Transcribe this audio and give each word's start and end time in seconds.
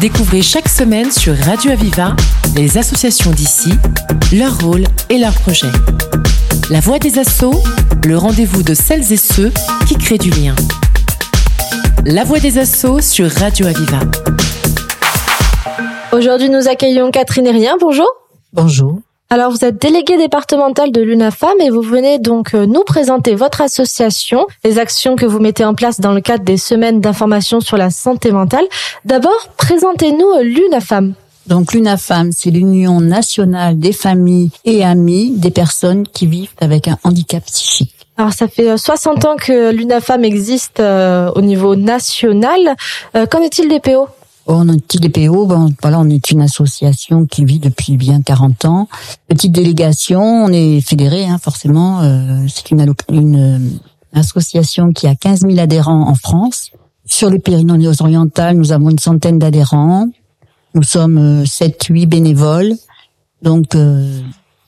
Découvrez 0.00 0.42
chaque 0.42 0.68
semaine 0.68 1.10
sur 1.10 1.36
Radio 1.36 1.70
Aviva 1.70 2.14
les 2.56 2.78
associations 2.78 3.30
d'ici, 3.30 3.70
leur 4.32 4.58
rôle 4.60 4.84
et 5.10 5.18
leurs 5.18 5.34
projets. 5.34 5.70
La 6.70 6.80
voix 6.80 6.98
des 6.98 7.18
assauts, 7.18 7.62
le 8.06 8.16
rendez-vous 8.16 8.62
de 8.62 8.74
celles 8.74 9.12
et 9.12 9.16
ceux 9.16 9.52
qui 9.86 9.96
créent 9.96 10.18
du 10.18 10.30
lien. 10.30 10.54
La 12.04 12.24
voix 12.24 12.40
des 12.40 12.58
assauts 12.58 13.00
sur 13.00 13.30
Radio 13.30 13.66
Aviva. 13.66 14.00
Aujourd'hui, 16.12 16.48
nous 16.48 16.68
accueillons 16.68 17.10
Catherine 17.10 17.48
Rien. 17.48 17.76
Bonjour. 17.80 18.08
Bonjour. 18.52 19.00
Alors, 19.30 19.50
vous 19.50 19.64
êtes 19.64 19.80
déléguée 19.80 20.18
départementale 20.18 20.92
de 20.92 21.00
l'UNAFAM 21.00 21.58
et 21.60 21.70
vous 21.70 21.80
venez 21.80 22.18
donc 22.18 22.54
euh, 22.54 22.66
nous 22.66 22.84
présenter 22.84 23.34
votre 23.34 23.62
association, 23.62 24.46
les 24.64 24.78
actions 24.78 25.16
que 25.16 25.24
vous 25.24 25.40
mettez 25.40 25.64
en 25.64 25.74
place 25.74 25.98
dans 25.98 26.12
le 26.12 26.20
cadre 26.20 26.44
des 26.44 26.58
semaines 26.58 27.00
d'information 27.00 27.60
sur 27.60 27.78
la 27.78 27.90
santé 27.90 28.32
mentale. 28.32 28.66
D'abord, 29.04 29.48
présentez-nous 29.56 30.28
euh, 30.28 30.42
l'UNAFAM. 30.42 31.14
Donc 31.46 31.72
l'UNAFAM, 31.72 32.32
c'est 32.32 32.50
l'Union 32.50 33.00
nationale 33.00 33.78
des 33.78 33.92
familles 33.92 34.50
et 34.64 34.84
amis 34.84 35.30
des 35.30 35.50
personnes 35.50 36.06
qui 36.06 36.26
vivent 36.26 36.52
avec 36.60 36.86
un 36.86 36.98
handicap 37.02 37.44
psychique. 37.46 38.06
Alors 38.18 38.34
ça 38.34 38.46
fait 38.46 38.76
60 38.76 39.24
euh, 39.24 39.28
ans 39.28 39.36
que 39.36 39.72
l'UNAFAM 39.72 40.22
existe 40.24 40.80
au 40.80 41.40
niveau 41.40 41.76
national. 41.76 42.76
Qu'en 43.14 43.42
est-il 43.42 43.68
des 43.68 43.80
PO 43.80 44.06
on 44.46 44.68
est 44.68 44.80
petit 44.80 44.98
DPO, 44.98 45.46
bon, 45.46 45.72
voilà, 45.80 46.00
on 46.00 46.08
est 46.08 46.30
une 46.30 46.42
association 46.42 47.24
qui 47.26 47.44
vit 47.44 47.58
depuis 47.58 47.96
bien 47.96 48.20
40 48.20 48.64
ans. 48.66 48.88
Petite 49.28 49.52
délégation, 49.52 50.22
on 50.22 50.48
est 50.48 50.80
fédéré, 50.80 51.24
hein, 51.24 51.38
forcément. 51.38 52.02
Euh, 52.02 52.44
c'est 52.48 52.70
une, 52.70 52.94
une 53.10 53.36
euh, 53.56 53.58
association 54.18 54.92
qui 54.92 55.06
a 55.06 55.14
15 55.14 55.40
000 55.40 55.58
adhérents 55.58 56.08
en 56.08 56.14
France. 56.14 56.70
Sur 57.06 57.30
les 57.30 57.38
Pyrénées 57.38 57.88
orientales, 58.00 58.56
nous 58.56 58.72
avons 58.72 58.90
une 58.90 58.98
centaine 58.98 59.38
d'adhérents. 59.38 60.08
Nous 60.74 60.82
sommes 60.82 61.44
7-8 61.44 62.02
euh, 62.02 62.06
bénévoles. 62.06 62.72
Donc, 63.42 63.76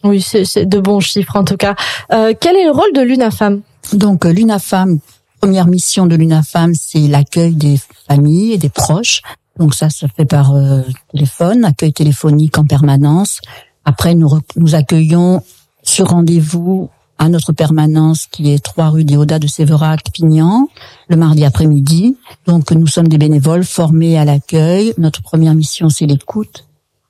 oui, 0.05 0.20
c'est 0.20 0.67
de 0.67 0.78
bons 0.78 1.00
chiffres 1.00 1.37
en 1.37 1.45
tout 1.45 1.56
cas. 1.56 1.75
quel 2.11 2.56
est 2.56 2.65
le 2.65 2.70
rôle 2.70 2.93
de 2.95 3.00
l'UNAFAM? 3.00 3.62
Donc, 3.95 4.27
l'UNAFAM, 4.27 4.98
première 5.41 5.67
mission 5.67 6.05
de 6.05 6.15
l'UNAFAM, 6.15 6.75
c'est 6.75 7.09
l'accueil 7.09 7.55
des 7.55 7.81
familles 8.06 8.53
et 8.53 8.59
des 8.59 8.69
proches 8.69 9.22
donc 9.59 9.75
ça 9.75 9.91
se 9.91 10.07
fait 10.07 10.25
par 10.25 10.55
euh, 10.55 10.83
téléphone, 11.12 11.65
accueil 11.65 11.93
téléphonique 11.93 12.59
en 12.59 12.65
permanence. 12.65 13.41
Après, 13.85 14.15
nous, 14.15 14.29
nous 14.57 14.75
accueillons 14.75 15.43
sur 15.83 16.09
rendez-vous 16.09 16.91
à 17.19 17.29
notre 17.29 17.53
permanence 17.53 18.27
qui 18.27 18.53
est 18.53 18.62
3 18.62 18.91
rue 18.91 19.05
Déodat 19.05 19.39
de 19.39 19.47
Séverac, 19.47 20.03
Pignan, 20.12 20.69
le 21.09 21.17
mardi 21.17 21.45
après-midi. 21.45 22.17
Donc 22.47 22.71
nous 22.73 22.87
sommes 22.87 23.09
des 23.09 23.19
bénévoles 23.19 23.65
formés 23.65 24.19
à 24.19 24.25
l'accueil. 24.25 24.93
Notre 24.99 25.23
première 25.23 25.55
mission, 25.55 25.89
c'est 25.89 26.07
l'écoute, 26.07 26.67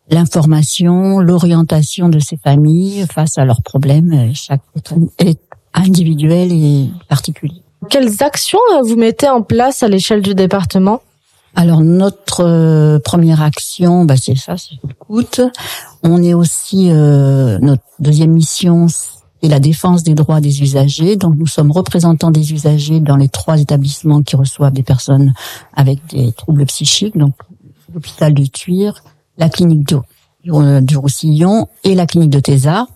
l'information, 0.09 1.19
l'orientation 1.19 2.09
de 2.09 2.21
ces 2.21 2.37
familles 2.37 3.07
face 3.13 3.39
à 3.39 3.45
leurs 3.45 3.63
problèmes. 3.63 4.33
Chaque 4.35 4.63
est 5.19 5.41
individuel 5.75 6.53
et 6.53 6.89
particulier. 7.09 7.63
Quelles 7.91 8.23
actions 8.23 8.59
vous 8.85 8.97
mettez 8.97 9.29
en 9.29 9.43
place 9.43 9.83
à 9.83 9.89
l'échelle 9.89 10.23
du 10.23 10.35
département? 10.35 11.03
Alors 11.57 11.81
notre 11.81 12.45
euh, 12.45 12.99
première 12.99 13.41
action, 13.41 14.05
bah, 14.05 14.17
c'est 14.21 14.37
ça, 14.37 14.57
c'est 14.59 14.77
l'écoute. 14.87 15.41
On 16.03 16.23
est 16.23 16.35
aussi 16.35 16.91
euh, 16.91 17.59
notre 17.61 17.83
deuxième 17.99 18.33
mission, 18.33 18.89
c'est 18.89 19.49
la 19.49 19.59
défense 19.59 20.03
des 20.03 20.15
droits 20.15 20.43
des 20.43 20.63
usagers. 20.63 21.17
Donc 21.17 21.35
nous 21.37 21.47
sommes 21.47 21.73
représentants 21.73 22.31
des 22.31 22.53
usagers 22.53 23.01
dans 23.01 23.17
les 23.17 23.31
trois 23.31 23.59
établissements 23.59 24.23
qui 24.23 24.37
reçoivent 24.37 24.75
des 24.75 24.83
personnes 24.83 25.33
avec 25.73 25.99
des 26.11 26.31
troubles 26.33 26.67
psychiques, 26.67 27.17
donc 27.17 27.33
l'hôpital 27.95 28.35
de 28.35 28.45
Tuire, 28.45 29.03
la 29.39 29.49
clinique 29.49 29.89
du, 29.89 29.95
du 30.83 30.97
Roussillon 30.99 31.69
et 31.85 31.95
la 31.95 32.05
clinique 32.05 32.31
de 32.31 32.41
Thésard. 32.41 32.87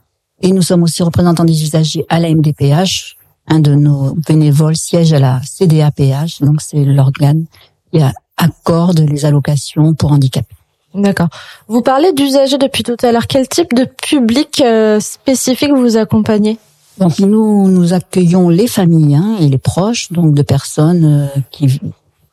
Et 0.43 0.53
nous 0.53 0.63
sommes 0.63 0.83
aussi 0.83 1.03
représentants 1.03 1.47
des 1.47 1.63
usagers 1.63 2.05
à 2.11 2.21
la 2.21 2.29
MDPH. 2.29 3.17
Un 3.47 3.61
de 3.61 3.75
nos 3.75 4.15
bénévoles 4.29 4.77
siège 4.77 5.15
à 5.15 5.19
la 5.19 5.41
CDAPH, 5.43 6.43
donc 6.43 6.61
c'est 6.61 6.85
l'organe 6.85 7.47
qui 7.91 8.01
a 8.01 8.13
accorde 8.41 9.01
les 9.01 9.25
allocations 9.25 9.95
pour 9.95 10.13
handicapés. 10.13 10.57
D'accord. 10.95 11.29
Vous 11.69 11.83
parlez 11.83 12.13
d'usagers 12.13 12.59
depuis 12.59 12.83
tout 12.83 12.97
à 13.03 13.13
l'heure. 13.13 13.29
Quel 13.29 13.49
type 13.49 13.75
de 13.75 13.85
public 13.85 14.61
euh, 14.61 14.99
spécifique 14.99 15.71
vous 15.73 15.97
accompagnez? 15.97 16.59
Donc 16.99 17.19
nous 17.21 17.69
nous 17.69 17.93
accueillons 17.93 18.49
les 18.49 18.67
familles 18.67 19.15
hein, 19.15 19.37
et 19.41 19.49
les 19.49 19.59
proches 19.59 20.11
donc 20.11 20.35
de 20.35 20.43
personnes 20.43 21.05
euh, 21.05 21.41
qui 21.51 21.81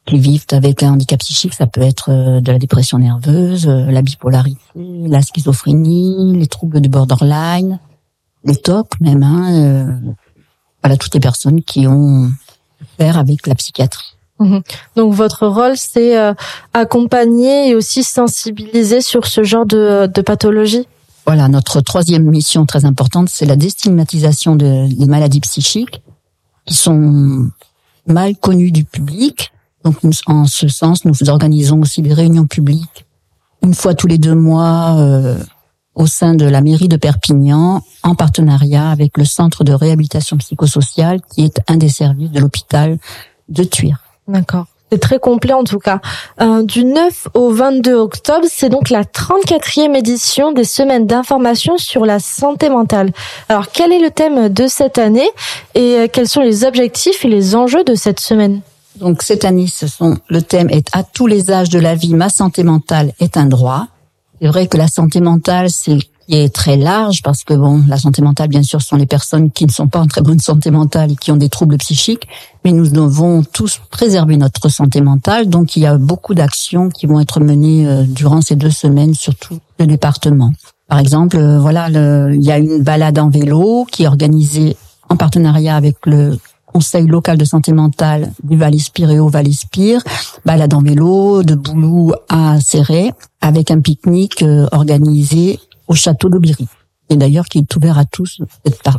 qui 0.06 0.18
vivent 0.18 0.46
avec 0.52 0.84
un 0.84 0.94
handicap 0.94 1.20
psychique. 1.20 1.54
Ça 1.54 1.68
peut 1.68 1.82
être 1.82 2.10
euh, 2.10 2.42
de 2.42 2.52
la 2.52 2.58
dépression 2.58 2.98
nerveuse, 2.98 3.68
la 3.68 4.02
bipolarité, 4.02 4.60
la 4.76 5.22
schizophrénie, 5.22 6.36
les 6.36 6.48
troubles 6.48 6.82
de 6.82 6.88
borderline, 6.88 7.80
les 8.44 8.56
TOC 8.56 8.88
même. 9.02 9.22
Hein, 9.22 10.00
voilà 10.82 10.98
toutes 10.98 11.14
les 11.14 11.20
personnes 11.20 11.62
qui 11.62 11.86
ont 11.86 12.32
faire 12.98 13.18
avec 13.18 13.46
la 13.48 13.56
psychiatrie. 13.56 14.17
Mhm. 14.40 14.62
Donc 14.96 15.14
votre 15.14 15.48
rôle, 15.48 15.78
c'est 15.78 16.18
euh, 16.18 16.34
accompagner 16.74 17.70
et 17.70 17.76
aussi 17.76 18.04
sensibiliser 18.04 19.02
sur 19.02 19.26
ce 19.26 19.44
genre 19.44 19.66
de, 19.66 20.08
de 20.14 20.22
pathologie? 20.22 20.88
Voilà, 21.26 21.48
notre 21.48 21.82
troisième 21.82 22.24
mission 22.24 22.66
très 22.66 22.86
importante, 22.86 23.30
c'est 23.30 23.46
la 23.46 23.56
déstigmatisation 23.56 24.56
de, 24.56 24.88
des 24.94 25.06
maladies 25.06 25.42
psychiques 25.42 26.02
qui 26.66 26.74
sont 26.74 27.50
mal 28.06 28.36
connues 28.38 28.72
du 28.72 28.86
public. 28.86 29.52
Donc 29.84 29.96
en 30.28 30.46
ce 30.46 30.68
sens, 30.68 31.04
nous 31.06 31.30
organisons 31.30 31.82
aussi 31.82 32.02
des 32.02 32.14
réunions 32.14 32.48
publiques 32.48 33.08
une 33.64 33.74
fois 33.74 33.94
tous 33.94 34.08
les 34.08 34.18
deux 34.18 34.36
mois 34.36 34.98
euh, 34.98 35.38
au 35.96 36.08
sein 36.08 36.36
de 36.36 36.46
la 36.46 36.62
mairie 36.62 36.88
de 36.88 36.98
Perpignan 36.98 37.82
en 38.04 38.16
partenariat 38.16 38.90
avec 38.90 39.18
le 39.18 39.26
centre 39.26 39.64
de 39.64 39.74
réhabilitation 39.74 40.38
psychosociale 40.38 41.20
qui 41.34 41.44
est 41.44 41.60
un 41.68 41.78
des 41.78 41.90
services 41.90 42.32
de 42.32 42.40
l'hôpital 42.40 42.98
de 43.50 43.64
Tuire. 43.64 44.04
D'accord. 44.28 44.66
C'est 44.92 45.00
très 45.00 45.20
complet 45.20 45.54
en 45.54 45.66
tout 45.66 45.80
cas. 45.80 46.00
Euh, 46.40 46.64
du 46.64 46.86
9 46.86 47.28
au 47.34 47.52
22 47.52 47.94
octobre, 47.96 48.46
c'est 48.50 48.70
donc 48.70 48.90
la 48.90 49.04
34e 49.04 49.96
édition 49.96 50.54
des 50.54 50.64
semaines 50.64 51.06
d'information 51.06 51.78
sur 51.78 52.06
la 52.06 52.20
santé 52.20 52.70
mentale. 52.70 53.12
Alors 53.50 53.70
quel 53.72 53.92
est 53.92 54.00
le 54.00 54.12
thème 54.12 54.48
de 54.48 54.68
cette 54.68 54.98
année 54.98 55.30
et 55.76 55.96
euh, 55.98 56.08
quels 56.12 56.30
sont 56.30 56.42
les 56.42 56.64
objectifs 56.64 57.26
et 57.26 57.28
les 57.28 57.56
enjeux 57.56 57.84
de 57.84 57.96
cette 57.96 58.22
semaine? 58.22 58.62
Donc 58.96 59.24
cette 59.24 59.44
année, 59.44 59.68
ce 59.68 59.88
sont 59.88 60.18
le 60.30 60.42
thème 60.42 60.70
est 60.70 60.88
à 60.94 61.04
tous 61.04 61.28
les 61.28 61.52
âges 61.52 61.70
de 61.70 61.80
la 61.80 61.94
vie, 61.94 62.14
ma 62.14 62.30
santé 62.30 62.64
mentale 62.64 63.12
est 63.20 63.36
un 63.36 63.46
droit. 63.46 63.88
C'est 64.42 64.48
vrai 64.48 64.68
que 64.68 64.78
la 64.78 64.88
santé 64.88 65.20
mentale, 65.20 65.70
c'est 65.70 65.98
qui 66.28 66.36
est 66.36 66.54
très 66.54 66.78
large 66.78 67.22
parce 67.24 67.44
que 67.44 67.54
bon, 67.54 67.84
la 67.88 67.98
santé 67.98 68.22
mentale, 68.22 68.50
bien 68.50 68.64
sûr, 68.64 68.82
sont 68.82 68.96
les 68.96 69.06
personnes 69.06 69.50
qui 69.52 69.66
ne 69.66 69.72
sont 69.72 69.88
pas 69.88 70.00
en 70.00 70.08
très 70.08 70.22
bonne 70.22 70.40
santé 70.40 70.72
mentale 70.72 71.14
et 71.14 71.16
qui 71.16 71.32
ont 71.32 71.38
des 71.38 71.50
troubles 71.50 71.78
psychiques, 71.78 72.28
mais 72.66 72.74
nous 72.74 72.88
devons 72.88 73.44
tous 73.44 73.80
préserver 73.90 74.38
notre 74.38 74.70
santé 74.70 75.02
mentale. 75.02 75.48
Donc, 75.48 75.76
il 75.76 75.84
y 75.84 75.86
a 75.86 75.98
beaucoup 75.98 76.34
d'actions 76.34 76.90
qui 76.90 77.06
vont 77.06 77.20
être 77.20 77.40
menées 77.40 77.88
euh, 77.88 78.04
durant 78.04 78.42
ces 78.42 78.56
deux 78.56 78.72
semaines 78.72 79.14
sur 79.14 79.36
tout 79.36 79.60
le 79.80 79.88
département. 79.88 80.52
Par 80.88 81.00
exemple, 81.00 81.38
euh, 81.38 81.60
voilà, 81.60 81.90
il 81.90 82.44
y 82.44 82.52
a 82.52 82.58
une 82.58 82.84
balade 82.84 83.20
en 83.20 83.30
vélo 83.30 83.86
qui 83.92 84.04
est 84.04 84.08
organisée 84.08 84.76
en 85.10 85.16
partenariat 85.16 85.76
avec 85.76 86.06
le 86.06 86.38
Conseil 86.66 87.08
local 87.08 87.38
de 87.38 87.46
santé 87.46 87.72
mentale 87.72 88.34
du 88.44 88.58
Val-Espire 88.58 89.10
et 89.10 89.20
au 89.20 89.30
Val-Espire, 89.30 90.04
balade 90.46 90.74
en 90.74 90.82
vélo 90.82 91.42
de 91.42 91.56
Boulou 91.56 92.12
à 92.30 92.60
Serré, 92.60 93.14
avec 93.40 93.72
un 93.72 93.80
pique-nique 93.80 94.44
euh, 94.44 94.68
organisé 94.74 95.60
au 95.88 95.96
château 95.96 96.30
d'Aubiri. 96.30 96.68
Et 97.10 97.16
d'ailleurs, 97.16 97.46
qui 97.46 97.60
est 97.60 97.76
ouvert 97.76 97.98
à 97.98 98.06
tous. 98.06 98.42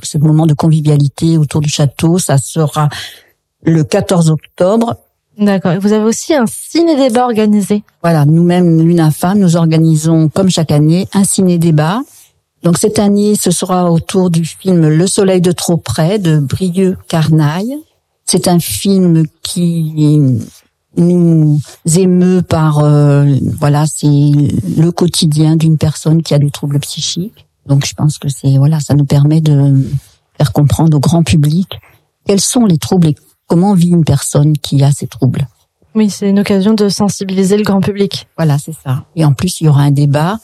Ce 0.02 0.18
moment 0.18 0.46
de 0.46 0.54
convivialité 0.54 1.36
autour 1.36 1.60
du 1.60 1.68
château, 1.68 2.18
ça 2.18 2.38
sera 2.38 2.88
le 3.62 3.84
14 3.84 4.30
octobre. 4.30 4.96
D'accord. 5.36 5.72
Et 5.72 5.78
vous 5.78 5.92
avez 5.92 6.04
aussi 6.04 6.34
un 6.34 6.46
ciné-débat 6.46 7.24
organisé. 7.24 7.84
Voilà, 8.02 8.24
nous-mêmes, 8.24 8.80
l'UNAFAM, 8.80 9.38
nous 9.38 9.56
organisons, 9.56 10.28
comme 10.28 10.50
chaque 10.50 10.72
année, 10.72 11.06
un 11.12 11.24
ciné-débat. 11.24 12.00
Donc 12.62 12.78
cette 12.78 12.98
année, 12.98 13.34
ce 13.40 13.50
sera 13.50 13.92
autour 13.92 14.30
du 14.30 14.44
film 14.44 14.88
Le 14.88 15.06
Soleil 15.06 15.40
de 15.40 15.52
trop 15.52 15.76
près 15.76 16.18
de 16.18 16.40
Brieux 16.40 16.96
Carnaille. 17.08 17.76
C'est 18.24 18.48
un 18.48 18.58
film 18.58 19.26
qui 19.42 20.40
nous 20.98 21.60
émeut 21.96 22.42
par 22.42 22.80
euh, 22.80 23.24
voilà 23.58 23.86
c'est 23.86 24.06
le 24.06 24.90
quotidien 24.90 25.56
d'une 25.56 25.78
personne 25.78 26.22
qui 26.22 26.34
a 26.34 26.38
des 26.38 26.50
troubles 26.50 26.78
psychiques. 26.80 27.46
Donc 27.66 27.86
je 27.86 27.94
pense 27.94 28.18
que 28.18 28.28
c'est 28.28 28.56
voilà 28.58 28.80
ça 28.80 28.94
nous 28.94 29.04
permet 29.04 29.40
de 29.40 29.74
faire 30.36 30.52
comprendre 30.52 30.96
au 30.96 31.00
grand 31.00 31.22
public 31.22 31.78
quels 32.26 32.40
sont 32.40 32.66
les 32.66 32.78
troubles 32.78 33.08
et 33.08 33.16
comment 33.46 33.74
vit 33.74 33.90
une 33.90 34.04
personne 34.04 34.56
qui 34.58 34.82
a 34.82 34.92
ces 34.92 35.06
troubles. 35.06 35.46
Oui 35.94 36.10
c'est 36.10 36.28
une 36.28 36.40
occasion 36.40 36.74
de 36.74 36.88
sensibiliser 36.88 37.56
le 37.56 37.64
grand 37.64 37.80
public. 37.80 38.28
Voilà 38.36 38.58
c'est 38.58 38.74
ça. 38.84 39.04
Et 39.16 39.24
en 39.24 39.32
plus 39.32 39.60
il 39.60 39.64
y 39.64 39.68
aura 39.68 39.82
un 39.82 39.90
débat. 39.90 40.38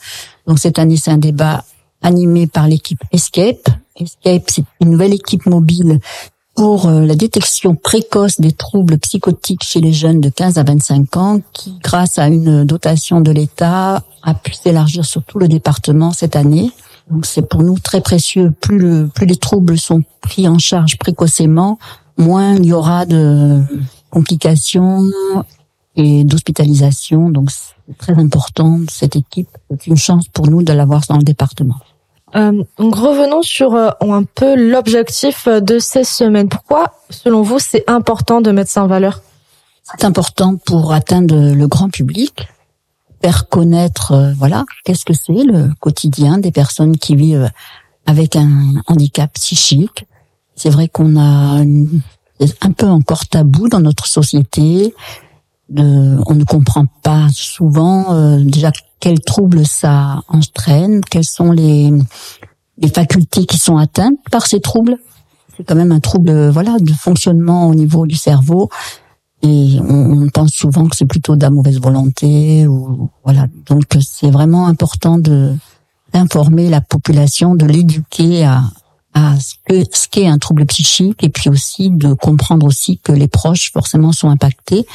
Donc 0.47 0.59
cette 0.59 0.79
année 0.79 0.97
c'est 0.97 1.11
un 1.11 1.17
débat 1.17 1.63
animé 2.01 2.47
par 2.47 2.67
l'équipe 2.67 3.03
Escape. 3.11 3.69
Escape 3.95 4.43
c'est 4.47 4.65
une 4.81 4.91
nouvelle 4.91 5.13
équipe 5.13 5.45
mobile 5.45 5.99
pour 6.55 6.87
euh, 6.87 7.05
la 7.05 7.15
détection 7.15 7.75
précoce 7.75 8.39
des 8.39 8.53
troubles 8.53 8.97
psychotiques 8.97 9.63
chez 9.63 9.81
les 9.81 9.91
jeunes 9.91 10.21
de 10.21 10.29
15 10.29 10.57
à 10.57 10.63
25 10.63 11.17
ans, 11.17 11.41
qui, 11.51 11.77
grâce 11.83 12.17
à 12.17 12.27
une 12.27 12.63
dotation 12.63 13.19
de 13.19 13.31
l'État, 13.31 14.03
a 14.23 14.33
pu 14.33 14.53
s'élargir 14.53 15.05
sur 15.05 15.23
tout 15.23 15.37
le 15.37 15.47
département 15.47 16.11
cette 16.11 16.35
année. 16.35 16.71
Donc 17.11 17.25
c'est 17.25 17.47
pour 17.47 17.61
nous 17.61 17.77
très 17.77 18.01
précieux. 18.01 18.51
Plus, 18.61 18.79
le, 18.79 19.07
plus 19.07 19.25
les 19.25 19.35
troubles 19.35 19.77
sont 19.77 20.01
pris 20.21 20.47
en 20.47 20.57
charge 20.57 20.97
précocement, 20.97 21.77
moins 22.17 22.55
il 22.55 22.65
y 22.65 22.73
aura 22.73 23.05
de 23.05 23.61
complications 24.09 25.03
et 25.97 26.23
d'hospitalisation. 26.23 27.29
Donc 27.29 27.51
c'est 27.51 27.97
très 27.97 28.13
important 28.13 28.79
cette 28.89 29.17
équipe. 29.17 29.49
C'est 29.69 29.87
une 29.87 29.97
chance 29.97 30.27
pour 30.29 30.47
nous 30.47 30.63
de 30.63 30.73
l'avoir 30.73 31.01
dans 31.09 31.17
le 31.17 31.23
département. 31.23 31.75
Euh, 32.35 32.63
donc 32.77 32.95
revenons 32.95 33.41
sur 33.41 33.75
euh, 33.75 33.89
un 34.01 34.23
peu 34.23 34.55
l'objectif 34.55 35.47
euh, 35.47 35.61
de 35.61 35.79
ces 35.79 36.03
semaines. 36.03 36.49
Pourquoi, 36.49 36.93
selon 37.09 37.41
vous, 37.41 37.59
c'est 37.59 37.83
important 37.87 38.41
de 38.41 38.51
mettre 38.51 38.71
ça 38.71 38.83
en 38.83 38.87
valeur? 38.87 39.21
C'est 39.83 40.03
important 40.03 40.57
pour 40.57 40.93
atteindre 40.93 41.53
le 41.53 41.67
grand 41.67 41.89
public, 41.89 42.47
faire 43.21 43.47
connaître, 43.47 44.11
euh, 44.11 44.33
voilà, 44.37 44.65
qu'est-ce 44.83 45.05
que 45.05 45.13
c'est 45.13 45.43
le 45.43 45.69
quotidien 45.79 46.37
des 46.37 46.51
personnes 46.51 46.97
qui 46.97 47.15
vivent 47.15 47.49
avec 48.05 48.35
un 48.35 48.73
handicap 48.87 49.31
psychique. 49.33 50.05
C'est 50.55 50.69
vrai 50.69 50.87
qu'on 50.87 51.17
a 51.17 51.61
un 51.61 52.71
peu 52.71 52.87
encore 52.87 53.25
tabou 53.27 53.67
dans 53.67 53.79
notre 53.79 54.07
société. 54.07 54.93
on 55.75 56.33
ne 56.33 56.43
comprend 56.43 56.85
pas 57.01 57.27
souvent 57.31 58.37
déjà 58.39 58.71
quels 59.05 59.19
troubles 59.19 59.67
ça 59.67 60.23
entraîne, 60.29 61.01
quelles 61.01 61.25
sont 61.25 61.51
les, 61.51 61.93
les 62.79 62.87
facultés 62.87 63.45
qui 63.45 63.59
sont 63.59 63.77
atteintes 63.77 64.17
par 64.31 64.47
ces 64.47 64.59
troubles. 64.59 64.97
C'est 65.55 65.63
quand 65.63 65.75
même 65.75 65.91
un 65.91 65.99
trouble, 65.99 66.49
voilà, 66.49 66.77
de 66.79 66.91
fonctionnement 66.91 67.67
au 67.67 67.75
niveau 67.75 68.07
du 68.07 68.15
cerveau. 68.15 68.67
Et 69.43 69.77
on, 69.79 70.27
pense 70.29 70.53
souvent 70.53 70.87
que 70.87 70.95
c'est 70.95 71.05
plutôt 71.05 71.35
de 71.35 71.43
la 71.43 71.51
mauvaise 71.51 71.79
volonté 71.79 72.65
ou 72.65 73.11
voilà. 73.23 73.45
Donc 73.67 73.83
c'est 74.01 74.31
vraiment 74.31 74.65
important 74.65 75.19
de 75.19 75.53
d'informer 76.11 76.69
la 76.69 76.81
population, 76.81 77.53
de 77.53 77.67
l'éduquer 77.67 78.43
à, 78.43 78.63
à 79.13 79.39
ce 79.39 79.53
que 79.67 79.83
ce 79.95 80.07
qu'est 80.07 80.25
un 80.25 80.39
trouble 80.39 80.65
psychique 80.65 81.23
et 81.23 81.29
puis 81.29 81.51
aussi 81.51 81.91
de 81.91 82.13
comprendre 82.13 82.65
aussi 82.65 82.97
que 82.97 83.11
les 83.11 83.27
proches 83.27 83.71
forcément 83.71 84.13
sont 84.13 84.31
impactés. 84.31 84.87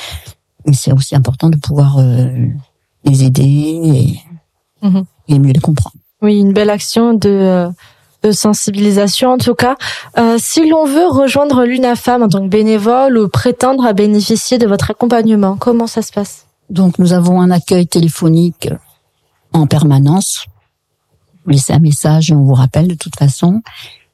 Et 0.64 0.72
c'est 0.72 0.92
aussi 0.92 1.14
important 1.14 1.48
de 1.48 1.58
pouvoir 1.58 1.98
euh, 1.98 2.48
les 3.04 3.24
aider 3.24 3.42
et, 3.42 4.86
mhm. 4.86 5.04
et 5.28 5.38
mieux 5.38 5.52
les 5.52 5.60
comprendre. 5.60 5.96
Oui, 6.22 6.38
une 6.38 6.52
belle 6.52 6.70
action 6.70 7.14
de, 7.14 7.28
euh, 7.28 7.70
de 8.22 8.30
sensibilisation 8.30 9.30
en 9.32 9.38
tout 9.38 9.54
cas. 9.54 9.76
Euh, 10.18 10.36
si 10.38 10.68
l'on 10.68 10.84
veut 10.84 11.08
rejoindre 11.08 11.64
l'UNAFAM 11.64 12.22
en 12.22 12.28
tant 12.28 12.42
que 12.42 12.48
bénévole 12.48 13.16
ou 13.16 13.28
prétendre 13.28 13.84
à 13.86 13.92
bénéficier 13.92 14.58
de 14.58 14.66
votre 14.66 14.90
accompagnement, 14.90 15.56
comment 15.56 15.86
ça 15.86 16.02
se 16.02 16.12
passe? 16.12 16.46
Donc 16.68 16.98
nous 16.98 17.12
avons 17.12 17.40
un 17.40 17.50
accueil 17.50 17.86
téléphonique 17.86 18.68
en 19.52 19.66
permanence. 19.66 20.46
Vous 21.44 21.52
laissez 21.52 21.72
un 21.72 21.78
message 21.78 22.30
et 22.30 22.34
on 22.34 22.44
vous 22.44 22.54
rappelle 22.54 22.86
de 22.86 22.94
toute 22.94 23.16
façon. 23.16 23.62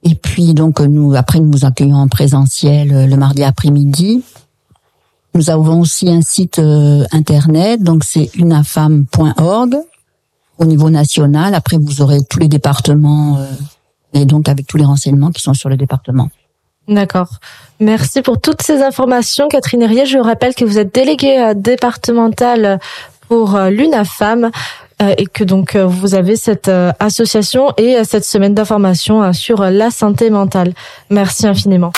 Et 0.04 0.14
puis 0.14 0.54
donc 0.54 0.80
nous 0.80 1.14
après 1.16 1.40
nous 1.40 1.50
vous 1.50 1.64
accueillons 1.64 1.96
en 1.96 2.08
présentiel 2.08 3.08
le 3.08 3.16
mardi 3.16 3.42
après-midi 3.42 4.22
nous 5.36 5.50
avons 5.50 5.80
aussi 5.80 6.08
un 6.08 6.22
site 6.22 6.58
euh, 6.58 7.04
internet, 7.12 7.82
donc 7.82 8.04
c'est 8.04 8.30
unafam.org 8.34 9.76
au 10.58 10.64
niveau 10.64 10.88
national. 10.88 11.54
Après, 11.54 11.76
vous 11.76 12.00
aurez 12.00 12.20
tous 12.28 12.38
les 12.38 12.48
départements 12.48 13.36
euh, 13.38 13.44
et 14.14 14.24
donc 14.24 14.48
avec 14.48 14.66
tous 14.66 14.78
les 14.78 14.84
renseignements 14.84 15.30
qui 15.30 15.42
sont 15.42 15.52
sur 15.52 15.68
le 15.68 15.76
département. 15.76 16.30
D'accord. 16.88 17.28
Merci 17.80 18.22
pour 18.22 18.40
toutes 18.40 18.62
ces 18.62 18.82
informations, 18.82 19.48
Catherine 19.48 19.82
Herrier. 19.82 20.06
Je 20.06 20.18
rappelle 20.18 20.54
que 20.54 20.64
vous 20.64 20.78
êtes 20.78 20.94
déléguée 20.94 21.38
euh, 21.38 21.54
départementale 21.54 22.80
pour 23.28 23.58
l'UNAFAM 23.58 24.52
et 25.00 25.26
que 25.26 25.42
donc 25.42 25.74
vous 25.74 26.14
avez 26.14 26.36
cette 26.36 26.70
association 27.00 27.74
et 27.76 28.04
cette 28.04 28.24
semaine 28.24 28.54
d'information 28.54 29.32
sur 29.32 29.62
la 29.62 29.90
santé 29.90 30.30
mentale. 30.30 30.74
Merci 31.10 31.48
infiniment. 31.48 31.90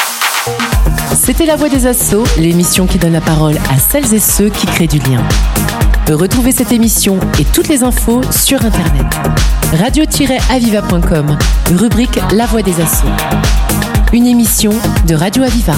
C'était 1.14 1.46
La 1.46 1.56
Voix 1.56 1.68
des 1.68 1.86
Assauts, 1.86 2.24
l'émission 2.38 2.86
qui 2.86 2.98
donne 2.98 3.12
la 3.12 3.20
parole 3.20 3.56
à 3.70 3.78
celles 3.78 4.14
et 4.14 4.18
ceux 4.18 4.48
qui 4.48 4.66
créent 4.66 4.86
du 4.86 4.98
lien. 4.98 5.22
Retrouvez 6.08 6.52
cette 6.52 6.72
émission 6.72 7.18
et 7.38 7.44
toutes 7.44 7.68
les 7.68 7.82
infos 7.82 8.22
sur 8.30 8.64
Internet. 8.64 9.04
Radio-aviva.com, 9.74 11.36
rubrique 11.74 12.18
La 12.32 12.46
Voix 12.46 12.62
des 12.62 12.80
Assauts. 12.80 13.06
Une 14.12 14.26
émission 14.26 14.72
de 15.06 15.14
Radio 15.14 15.42
Aviva. 15.42 15.74